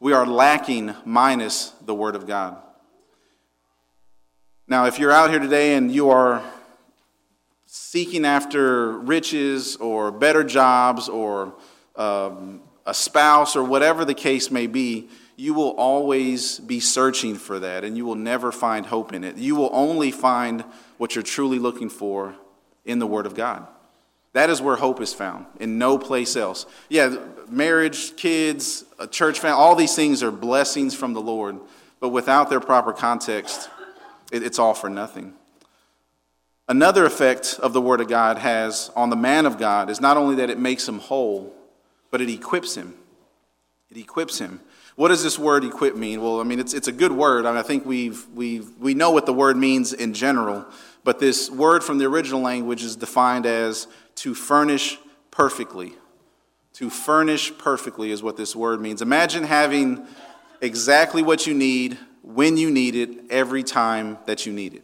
We 0.02 0.12
are 0.14 0.26
lacking 0.26 0.96
minus 1.04 1.68
the 1.86 1.94
Word 1.94 2.16
of 2.16 2.26
God. 2.26 2.56
Now, 4.66 4.86
if 4.86 4.98
you're 4.98 5.12
out 5.12 5.30
here 5.30 5.38
today 5.38 5.76
and 5.76 5.92
you 5.92 6.10
are 6.10 6.42
seeking 7.66 8.24
after 8.24 8.98
riches 8.98 9.76
or 9.76 10.10
better 10.10 10.42
jobs 10.42 11.08
or 11.08 11.54
um, 11.94 12.62
a 12.84 12.92
spouse 12.92 13.54
or 13.54 13.62
whatever 13.62 14.04
the 14.04 14.12
case 14.12 14.50
may 14.50 14.66
be, 14.66 15.08
you 15.36 15.54
will 15.54 15.70
always 15.76 16.58
be 16.58 16.80
searching 16.80 17.36
for 17.36 17.60
that 17.60 17.84
and 17.84 17.96
you 17.96 18.04
will 18.04 18.16
never 18.16 18.50
find 18.50 18.86
hope 18.86 19.12
in 19.12 19.22
it. 19.22 19.36
You 19.36 19.54
will 19.54 19.70
only 19.72 20.10
find 20.10 20.62
what 20.98 21.14
you're 21.14 21.22
truly 21.22 21.60
looking 21.60 21.88
for 21.88 22.34
in 22.84 22.98
the 22.98 23.06
Word 23.06 23.24
of 23.24 23.36
God. 23.36 23.68
That 24.32 24.48
is 24.48 24.62
where 24.62 24.76
hope 24.76 25.00
is 25.00 25.12
found, 25.12 25.46
in 25.60 25.78
no 25.78 25.98
place 25.98 26.36
else. 26.36 26.64
Yeah, 26.88 27.16
marriage, 27.48 28.16
kids, 28.16 28.84
a 28.98 29.06
church 29.06 29.40
family, 29.40 29.58
all 29.58 29.74
these 29.74 29.94
things 29.94 30.22
are 30.22 30.30
blessings 30.30 30.94
from 30.94 31.12
the 31.12 31.20
Lord, 31.20 31.58
but 32.00 32.08
without 32.08 32.48
their 32.48 32.60
proper 32.60 32.92
context, 32.92 33.68
it's 34.32 34.58
all 34.58 34.74
for 34.74 34.88
nothing. 34.88 35.34
Another 36.68 37.04
effect 37.04 37.58
of 37.62 37.74
the 37.74 37.82
Word 37.82 38.00
of 38.00 38.08
God 38.08 38.38
has 38.38 38.90
on 38.96 39.10
the 39.10 39.16
man 39.16 39.44
of 39.44 39.58
God 39.58 39.90
is 39.90 40.00
not 40.00 40.16
only 40.16 40.36
that 40.36 40.48
it 40.48 40.58
makes 40.58 40.88
him 40.88 40.98
whole, 40.98 41.52
but 42.10 42.22
it 42.22 42.30
equips 42.30 42.74
him. 42.74 42.94
It 43.90 43.98
equips 43.98 44.38
him. 44.38 44.60
What 44.96 45.08
does 45.08 45.22
this 45.22 45.38
word 45.38 45.64
equip 45.64 45.96
mean? 45.96 46.20
Well, 46.20 46.40
I 46.40 46.44
mean, 46.44 46.60
it's, 46.60 46.74
it's 46.74 46.88
a 46.88 46.92
good 46.92 47.12
word. 47.12 47.46
I, 47.46 47.50
mean, 47.50 47.58
I 47.58 47.62
think 47.62 47.86
we've, 47.86 48.26
we've, 48.34 48.68
we 48.78 48.94
know 48.94 49.10
what 49.10 49.26
the 49.26 49.32
word 49.32 49.56
means 49.56 49.92
in 49.92 50.12
general, 50.12 50.66
but 51.02 51.18
this 51.18 51.50
word 51.50 51.82
from 51.82 51.98
the 51.98 52.04
original 52.04 52.40
language 52.40 52.82
is 52.82 52.94
defined 52.94 53.46
as 53.46 53.86
to 54.16 54.34
furnish 54.34 54.98
perfectly. 55.30 55.94
To 56.74 56.90
furnish 56.90 57.56
perfectly 57.58 58.10
is 58.10 58.22
what 58.22 58.36
this 58.36 58.56
word 58.56 58.80
means. 58.80 59.02
Imagine 59.02 59.44
having 59.44 60.06
exactly 60.60 61.22
what 61.22 61.46
you 61.46 61.54
need 61.54 61.98
when 62.22 62.56
you 62.56 62.70
need 62.70 62.94
it 62.94 63.30
every 63.30 63.62
time 63.62 64.18
that 64.26 64.46
you 64.46 64.52
need 64.52 64.74
it. 64.74 64.82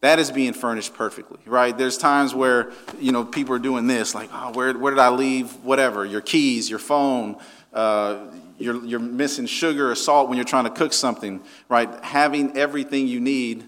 That 0.00 0.18
is 0.18 0.30
being 0.30 0.54
furnished 0.54 0.94
perfectly, 0.94 1.38
right? 1.44 1.76
There's 1.76 1.98
times 1.98 2.34
where, 2.34 2.72
you 2.98 3.12
know, 3.12 3.24
people 3.24 3.54
are 3.54 3.58
doing 3.60 3.86
this, 3.86 4.14
like, 4.14 4.30
oh, 4.32 4.50
where, 4.52 4.72
where 4.76 4.92
did 4.92 4.98
I 4.98 5.10
leave 5.10 5.52
whatever, 5.62 6.06
your 6.06 6.22
keys, 6.22 6.70
your 6.70 6.78
phone, 6.78 7.36
uh, 7.74 8.26
you're, 8.58 8.82
you're 8.84 8.98
missing 8.98 9.44
sugar 9.44 9.90
or 9.90 9.94
salt 9.94 10.28
when 10.28 10.36
you're 10.36 10.44
trying 10.44 10.64
to 10.64 10.70
cook 10.70 10.94
something, 10.94 11.42
right? 11.68 11.88
Having 12.02 12.56
everything 12.56 13.08
you 13.08 13.20
need 13.20 13.64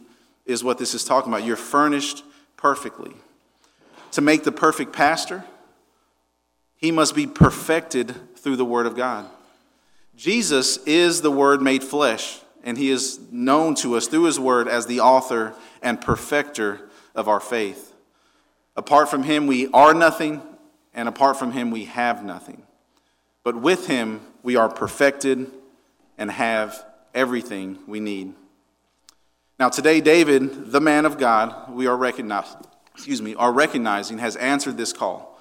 is 0.46 0.64
what 0.64 0.78
this 0.78 0.94
is 0.94 1.04
talking 1.04 1.32
about. 1.32 1.44
You're 1.44 1.56
furnished 1.56 2.24
perfectly. 2.56 3.12
To 4.12 4.20
make 4.20 4.44
the 4.44 4.52
perfect 4.52 4.92
pastor, 4.92 5.44
he 6.76 6.90
must 6.90 7.14
be 7.14 7.26
perfected 7.26 8.14
through 8.36 8.56
the 8.56 8.64
Word 8.64 8.86
of 8.86 8.96
God. 8.96 9.26
Jesus 10.16 10.78
is 10.84 11.22
the 11.22 11.30
Word 11.30 11.62
made 11.62 11.82
flesh, 11.82 12.40
and 12.62 12.76
he 12.76 12.90
is 12.90 13.20
known 13.30 13.74
to 13.76 13.96
us 13.96 14.06
through 14.06 14.24
his 14.24 14.38
Word 14.38 14.68
as 14.68 14.86
the 14.86 15.00
author 15.00 15.54
and 15.80 16.00
perfecter 16.00 16.80
of 17.14 17.28
our 17.28 17.40
faith. 17.40 17.92
Apart 18.76 19.08
from 19.08 19.22
him, 19.22 19.46
we 19.46 19.68
are 19.68 19.94
nothing, 19.94 20.42
and 20.94 21.08
apart 21.08 21.38
from 21.38 21.52
him, 21.52 21.70
we 21.70 21.84
have 21.86 22.24
nothing. 22.24 22.62
But 23.44 23.56
with 23.56 23.86
him, 23.86 24.20
we 24.42 24.56
are 24.56 24.68
perfected 24.68 25.50
and 26.18 26.30
have 26.30 26.84
everything 27.14 27.78
we 27.86 28.00
need. 28.00 28.34
Now, 29.58 29.68
today, 29.68 30.00
David, 30.00 30.72
the 30.72 30.80
man 30.80 31.04
of 31.04 31.18
God, 31.18 31.72
we 31.72 31.86
are 31.86 31.96
recognized, 31.96 32.56
excuse 32.94 33.22
me, 33.22 33.34
are 33.34 33.52
recognizing 33.52 34.18
has 34.18 34.36
answered 34.36 34.76
this 34.76 34.92
call. 34.92 35.40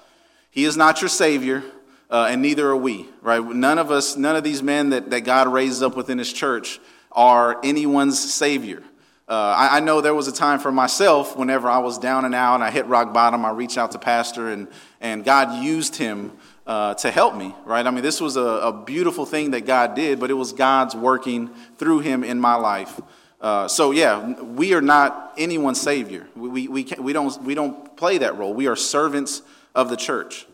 He 0.50 0.64
is 0.64 0.76
not 0.76 1.00
your 1.00 1.08
Savior, 1.08 1.62
uh, 2.10 2.28
and 2.30 2.42
neither 2.42 2.68
are 2.68 2.76
we, 2.76 3.08
right? 3.22 3.42
None 3.42 3.78
of 3.78 3.90
us, 3.90 4.16
none 4.16 4.36
of 4.36 4.44
these 4.44 4.62
men 4.62 4.90
that, 4.90 5.10
that 5.10 5.20
God 5.20 5.48
raises 5.48 5.82
up 5.82 5.96
within 5.96 6.18
his 6.18 6.32
church 6.32 6.78
are 7.10 7.58
anyone's 7.64 8.18
Savior. 8.18 8.82
Uh, 9.28 9.54
I, 9.56 9.76
I, 9.76 9.80
know 9.80 10.00
there 10.00 10.14
was 10.14 10.28
a 10.28 10.32
time 10.32 10.58
for 10.58 10.72
myself 10.72 11.36
whenever 11.36 11.70
I 11.70 11.78
was 11.78 11.98
down 11.98 12.24
and 12.24 12.34
out 12.34 12.56
and 12.56 12.64
I 12.64 12.70
hit 12.70 12.86
rock 12.86 13.14
bottom, 13.14 13.44
I 13.44 13.50
reached 13.50 13.78
out 13.78 13.92
to 13.92 13.98
Pastor, 13.98 14.48
and, 14.48 14.68
and 15.00 15.24
God 15.24 15.62
used 15.64 15.96
him 15.96 16.32
uh, 16.66 16.94
to 16.94 17.10
help 17.10 17.34
me, 17.34 17.54
right? 17.64 17.86
I 17.86 17.90
mean, 17.90 18.02
this 18.02 18.20
was 18.20 18.36
a, 18.36 18.40
a, 18.40 18.72
beautiful 18.72 19.24
thing 19.24 19.52
that 19.52 19.64
God 19.64 19.94
did, 19.94 20.20
but 20.20 20.30
it 20.30 20.34
was 20.34 20.52
God's 20.52 20.94
working 20.94 21.50
through 21.76 22.00
him 22.00 22.24
in 22.24 22.40
my 22.40 22.54
life. 22.54 23.00
Uh, 23.42 23.66
so, 23.66 23.90
yeah, 23.90 24.34
we 24.40 24.72
are 24.72 24.80
not 24.80 25.34
anyone's 25.36 25.80
savior. 25.80 26.28
We, 26.36 26.48
we, 26.48 26.68
we, 26.68 26.94
we, 27.00 27.12
don't, 27.12 27.42
we 27.42 27.56
don't 27.56 27.96
play 27.96 28.18
that 28.18 28.38
role. 28.38 28.54
We 28.54 28.68
are 28.68 28.76
servants 28.76 29.42
of 29.74 29.90
the 29.90 29.96
church. 29.96 30.46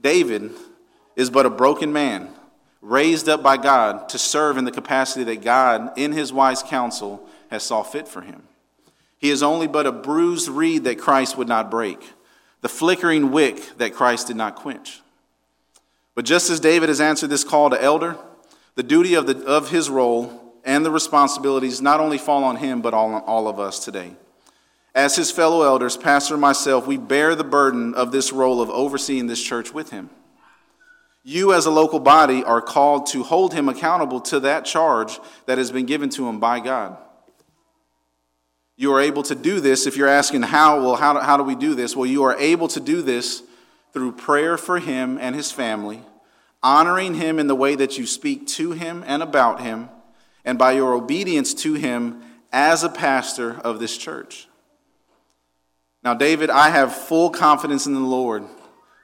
David 0.00 0.52
is 1.16 1.30
but 1.30 1.46
a 1.46 1.50
broken 1.50 1.92
man, 1.92 2.28
raised 2.80 3.28
up 3.28 3.42
by 3.42 3.56
God 3.56 4.08
to 4.10 4.18
serve 4.18 4.56
in 4.56 4.64
the 4.64 4.70
capacity 4.70 5.24
that 5.24 5.42
God, 5.42 5.98
in 5.98 6.12
his 6.12 6.32
wise 6.32 6.62
counsel, 6.62 7.28
has 7.50 7.64
saw 7.64 7.82
fit 7.82 8.06
for 8.06 8.20
him. 8.20 8.44
He 9.18 9.30
is 9.30 9.42
only 9.42 9.66
but 9.66 9.86
a 9.86 9.90
bruised 9.90 10.48
reed 10.48 10.84
that 10.84 11.00
Christ 11.00 11.36
would 11.36 11.48
not 11.48 11.72
break, 11.72 11.98
the 12.60 12.68
flickering 12.68 13.32
wick 13.32 13.76
that 13.78 13.94
Christ 13.94 14.28
did 14.28 14.36
not 14.36 14.54
quench. 14.54 15.02
But 16.14 16.24
just 16.24 16.50
as 16.50 16.60
David 16.60 16.88
has 16.88 17.00
answered 17.00 17.30
this 17.30 17.42
call 17.42 17.70
to 17.70 17.82
elder, 17.82 18.16
the 18.76 18.84
duty 18.84 19.14
of, 19.14 19.26
the, 19.26 19.44
of 19.44 19.70
his 19.70 19.90
role 19.90 20.37
and 20.68 20.84
the 20.84 20.90
responsibilities 20.90 21.80
not 21.80 21.98
only 21.98 22.18
fall 22.18 22.44
on 22.44 22.56
him, 22.56 22.82
but 22.82 22.92
on 22.92 23.22
all 23.22 23.48
of 23.48 23.58
us 23.58 23.82
today. 23.82 24.12
As 24.94 25.16
his 25.16 25.30
fellow 25.30 25.62
elders, 25.62 25.96
Pastor 25.96 26.34
and 26.34 26.42
myself, 26.42 26.86
we 26.86 26.98
bear 26.98 27.34
the 27.34 27.42
burden 27.42 27.94
of 27.94 28.12
this 28.12 28.34
role 28.34 28.60
of 28.60 28.68
overseeing 28.68 29.28
this 29.28 29.42
church 29.42 29.72
with 29.72 29.90
him. 29.90 30.10
You, 31.24 31.54
as 31.54 31.64
a 31.64 31.70
local 31.70 32.00
body, 32.00 32.44
are 32.44 32.60
called 32.60 33.06
to 33.08 33.22
hold 33.22 33.54
him 33.54 33.70
accountable 33.70 34.20
to 34.22 34.40
that 34.40 34.66
charge 34.66 35.18
that 35.46 35.56
has 35.56 35.72
been 35.72 35.86
given 35.86 36.10
to 36.10 36.28
him 36.28 36.38
by 36.38 36.60
God. 36.60 36.98
You 38.76 38.92
are 38.92 39.00
able 39.00 39.22
to 39.22 39.34
do 39.34 39.60
this 39.60 39.86
if 39.86 39.96
you're 39.96 40.06
asking 40.06 40.42
how, 40.42 40.82
well, 40.82 40.96
how 40.96 41.18
how 41.18 41.38
do 41.38 41.44
we 41.44 41.54
do 41.54 41.74
this? 41.74 41.96
Well, 41.96 42.04
you 42.06 42.24
are 42.24 42.36
able 42.36 42.68
to 42.68 42.80
do 42.80 43.00
this 43.00 43.42
through 43.94 44.12
prayer 44.12 44.58
for 44.58 44.78
him 44.78 45.16
and 45.18 45.34
his 45.34 45.50
family, 45.50 46.02
honoring 46.62 47.14
him 47.14 47.38
in 47.38 47.46
the 47.46 47.56
way 47.56 47.74
that 47.74 47.96
you 47.96 48.06
speak 48.06 48.46
to 48.48 48.72
him 48.72 49.02
and 49.06 49.22
about 49.22 49.62
him, 49.62 49.88
and 50.48 50.58
by 50.58 50.72
your 50.72 50.94
obedience 50.94 51.52
to 51.52 51.74
him 51.74 52.22
as 52.50 52.82
a 52.82 52.88
pastor 52.88 53.60
of 53.60 53.78
this 53.78 53.98
church. 53.98 54.48
Now, 56.02 56.14
David, 56.14 56.48
I 56.48 56.70
have 56.70 56.96
full 56.96 57.28
confidence 57.28 57.86
in 57.86 57.92
the 57.92 58.00
Lord 58.00 58.44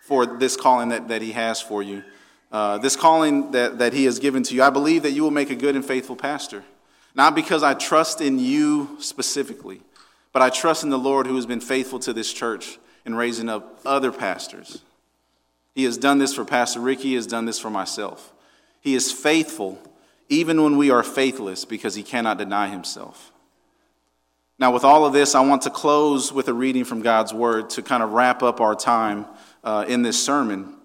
for 0.07 0.25
this 0.25 0.57
calling 0.57 0.89
that, 0.89 1.09
that 1.09 1.21
he 1.21 1.33
has 1.33 1.61
for 1.61 1.83
you. 1.83 2.03
uh, 2.55 2.79
this 2.79 2.95
calling 2.95 3.51
that, 3.51 3.79
that 3.79 3.93
He 3.93 4.05
has 4.05 4.21
given 4.21 4.45
to 4.45 4.55
you. 4.55 4.63
I 4.63 4.71
believe 4.71 5.03
that 5.03 5.11
you 5.11 5.25
will 5.25 5.33
make 5.33 5.51
a 5.51 5.57
good 5.57 5.75
and 5.75 5.85
faithful 5.85 6.15
pastor. 6.15 6.63
Not 7.13 7.35
because 7.35 7.65
I 7.65 7.75
trust 7.75 8.21
in 8.21 8.39
you 8.39 8.97
specifically, 9.01 9.83
but 10.33 10.41
I 10.41 10.51
trust 10.51 10.85
in 10.85 10.91
the 10.91 10.99
Lord 10.99 11.27
who 11.27 11.35
has 11.35 11.47
been 11.47 11.61
faithful 11.61 11.99
to 12.01 12.13
this 12.13 12.33
church 12.33 12.79
in 13.05 13.17
raising 13.17 13.49
up 13.49 13.81
other 13.85 14.13
pastors. 14.13 14.83
He 15.75 15.83
has 15.83 15.99
done 15.99 16.19
this 16.19 16.33
for 16.33 16.45
Pastor 16.45 16.79
Ricky, 16.79 17.09
he 17.09 17.15
has 17.17 17.27
done 17.27 17.45
this 17.45 17.59
for 17.59 17.71
myself. 17.71 18.33
He 18.81 18.95
is 18.95 19.11
faithful 19.11 19.81
even 20.35 20.63
when 20.63 20.77
we 20.77 20.91
are 20.91 21.03
faithless 21.03 21.65
because 21.65 21.95
he 21.95 22.03
cannot 22.03 22.39
deny 22.39 22.69
himself. 22.69 23.33
Now, 24.59 24.73
with 24.73 24.85
all 24.85 25.05
of 25.05 25.13
this, 25.13 25.35
I 25.35 25.41
want 25.41 25.63
to 25.63 25.71
close 25.71 26.33
with 26.33 26.49
a 26.49 26.53
reading 26.53 26.85
from 26.85 27.03
God's 27.03 27.35
Word 27.35 27.71
to 27.71 27.83
kind 27.83 28.03
of 28.03 28.13
wrap 28.13 28.43
up 28.43 28.61
our 28.61 28.75
time 28.75 29.27
uh, 29.65 29.85
in 29.89 30.03
this 30.03 30.23
sermon. 30.23 30.77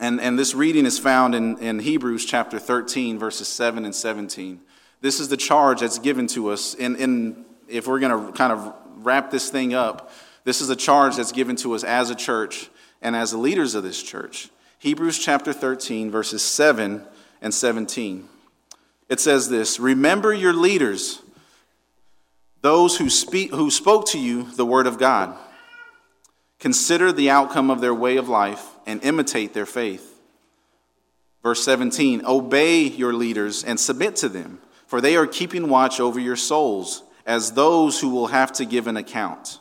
And, 0.00 0.20
and 0.20 0.38
this 0.38 0.54
reading 0.54 0.86
is 0.86 0.98
found 0.98 1.34
in, 1.34 1.58
in 1.58 1.80
Hebrews 1.80 2.24
chapter 2.24 2.58
13, 2.58 3.18
verses 3.18 3.48
7 3.48 3.84
and 3.84 3.94
17. 3.94 4.60
This 5.00 5.18
is 5.18 5.28
the 5.28 5.36
charge 5.36 5.80
that's 5.80 5.98
given 5.98 6.26
to 6.28 6.50
us. 6.50 6.74
In, 6.74 7.44
if 7.68 7.86
we're 7.86 7.98
going 7.98 8.26
to 8.26 8.32
kind 8.32 8.52
of 8.52 8.72
wrap 8.98 9.30
this 9.30 9.50
thing 9.50 9.74
up, 9.74 10.12
this 10.44 10.60
is 10.60 10.70
a 10.70 10.76
charge 10.76 11.16
that's 11.16 11.32
given 11.32 11.56
to 11.56 11.74
us 11.74 11.84
as 11.84 12.10
a 12.10 12.14
church 12.14 12.70
and 13.02 13.16
as 13.16 13.32
the 13.32 13.38
leaders 13.38 13.74
of 13.74 13.82
this 13.82 14.02
church. 14.02 14.50
Hebrews 14.78 15.18
chapter 15.18 15.52
13, 15.52 16.10
verses 16.10 16.42
7 16.42 17.04
and 17.42 17.52
17. 17.52 18.28
It 19.10 19.20
says 19.20 19.50
this 19.50 19.78
Remember 19.78 20.32
your 20.32 20.54
leaders 20.54 21.20
those 22.62 22.98
who, 22.98 23.08
speak, 23.08 23.50
who 23.52 23.70
spoke 23.70 24.06
to 24.08 24.18
you 24.18 24.44
the 24.52 24.66
word 24.66 24.86
of 24.86 24.98
God. 24.98 25.36
Consider 26.58 27.10
the 27.10 27.30
outcome 27.30 27.70
of 27.70 27.80
their 27.80 27.94
way 27.94 28.16
of 28.16 28.28
life 28.28 28.66
and 28.86 29.02
imitate 29.02 29.54
their 29.54 29.66
faith. 29.66 30.20
Verse 31.42 31.64
17 31.64 32.22
Obey 32.26 32.82
your 32.82 33.12
leaders 33.12 33.64
and 33.64 33.80
submit 33.80 34.16
to 34.16 34.28
them, 34.28 34.60
for 34.86 35.00
they 35.00 35.16
are 35.16 35.26
keeping 35.26 35.68
watch 35.68 36.00
over 36.00 36.20
your 36.20 36.36
souls 36.36 37.02
as 37.24 37.52
those 37.52 38.00
who 38.00 38.10
will 38.10 38.28
have 38.28 38.52
to 38.52 38.64
give 38.64 38.86
an 38.86 38.96
account. 38.96 39.58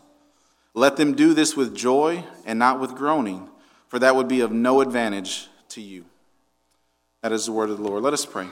Let 0.73 0.97
them 0.97 1.15
do 1.15 1.33
this 1.33 1.55
with 1.55 1.75
joy 1.75 2.23
and 2.45 2.59
not 2.59 2.79
with 2.79 2.95
groaning, 2.95 3.49
for 3.87 3.99
that 3.99 4.15
would 4.15 4.27
be 4.27 4.41
of 4.41 4.51
no 4.51 4.81
advantage 4.81 5.47
to 5.69 5.81
you. 5.81 6.05
That 7.21 7.31
is 7.31 7.45
the 7.45 7.51
word 7.51 7.69
of 7.69 7.77
the 7.77 7.83
Lord. 7.83 8.03
Let 8.03 8.13
us 8.13 8.25
pray. 8.25 8.47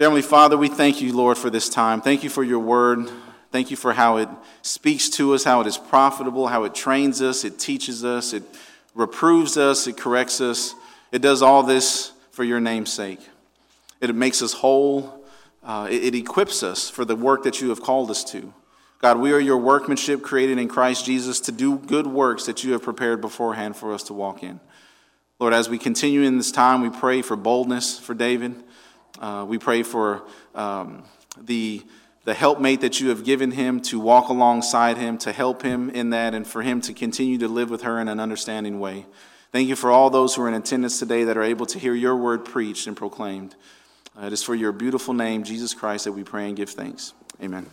Heavenly 0.00 0.22
Father, 0.22 0.56
we 0.56 0.66
thank 0.66 1.00
you, 1.00 1.12
Lord, 1.12 1.38
for 1.38 1.50
this 1.50 1.68
time. 1.68 2.00
Thank 2.00 2.24
you 2.24 2.30
for 2.30 2.42
your 2.42 2.58
word. 2.58 3.08
Thank 3.52 3.70
you 3.70 3.76
for 3.76 3.92
how 3.92 4.16
it 4.16 4.28
speaks 4.62 5.08
to 5.10 5.34
us, 5.34 5.44
how 5.44 5.60
it 5.60 5.68
is 5.68 5.78
profitable, 5.78 6.48
how 6.48 6.64
it 6.64 6.74
trains 6.74 7.22
us, 7.22 7.44
it 7.44 7.60
teaches 7.60 8.04
us, 8.04 8.32
it 8.32 8.42
reproves 8.96 9.56
us, 9.56 9.86
it 9.86 9.96
corrects 9.96 10.40
us. 10.40 10.74
It 11.12 11.22
does 11.22 11.42
all 11.42 11.62
this 11.62 12.10
for 12.32 12.42
your 12.42 12.58
name's 12.58 12.92
sake. 12.92 13.20
It 14.00 14.12
makes 14.16 14.42
us 14.42 14.52
whole, 14.52 15.24
uh, 15.62 15.86
it, 15.88 16.02
it 16.06 16.14
equips 16.16 16.64
us 16.64 16.90
for 16.90 17.04
the 17.04 17.14
work 17.14 17.44
that 17.44 17.60
you 17.60 17.68
have 17.68 17.80
called 17.80 18.10
us 18.10 18.24
to. 18.32 18.52
God, 19.00 19.18
we 19.18 19.32
are 19.32 19.38
your 19.38 19.58
workmanship 19.58 20.22
created 20.22 20.58
in 20.58 20.66
Christ 20.66 21.06
Jesus 21.06 21.38
to 21.42 21.52
do 21.52 21.78
good 21.78 22.08
works 22.08 22.46
that 22.46 22.64
you 22.64 22.72
have 22.72 22.82
prepared 22.82 23.20
beforehand 23.20 23.76
for 23.76 23.94
us 23.94 24.02
to 24.04 24.12
walk 24.12 24.42
in. 24.42 24.58
Lord, 25.38 25.54
as 25.54 25.68
we 25.68 25.78
continue 25.78 26.22
in 26.22 26.36
this 26.36 26.50
time, 26.50 26.80
we 26.80 26.90
pray 26.90 27.22
for 27.22 27.36
boldness 27.36 27.96
for 27.96 28.14
David. 28.14 28.56
Uh, 29.18 29.44
we 29.48 29.58
pray 29.58 29.82
for 29.82 30.22
um, 30.54 31.04
the, 31.40 31.82
the 32.24 32.34
helpmate 32.34 32.80
that 32.80 33.00
you 33.00 33.08
have 33.10 33.24
given 33.24 33.50
him 33.50 33.80
to 33.80 34.00
walk 34.00 34.28
alongside 34.28 34.96
him, 34.96 35.18
to 35.18 35.32
help 35.32 35.62
him 35.62 35.90
in 35.90 36.10
that, 36.10 36.34
and 36.34 36.46
for 36.46 36.62
him 36.62 36.80
to 36.82 36.92
continue 36.92 37.38
to 37.38 37.48
live 37.48 37.70
with 37.70 37.82
her 37.82 38.00
in 38.00 38.08
an 38.08 38.20
understanding 38.20 38.80
way. 38.80 39.06
Thank 39.52 39.68
you 39.68 39.76
for 39.76 39.90
all 39.90 40.10
those 40.10 40.34
who 40.34 40.42
are 40.42 40.48
in 40.48 40.54
attendance 40.54 40.98
today 40.98 41.24
that 41.24 41.36
are 41.36 41.42
able 41.42 41.66
to 41.66 41.78
hear 41.78 41.94
your 41.94 42.16
word 42.16 42.44
preached 42.44 42.88
and 42.88 42.96
proclaimed. 42.96 43.54
Uh, 44.20 44.26
it 44.26 44.32
is 44.32 44.42
for 44.42 44.54
your 44.54 44.72
beautiful 44.72 45.14
name, 45.14 45.44
Jesus 45.44 45.74
Christ, 45.74 46.04
that 46.04 46.12
we 46.12 46.24
pray 46.24 46.48
and 46.48 46.56
give 46.56 46.70
thanks. 46.70 47.12
Amen. 47.42 47.66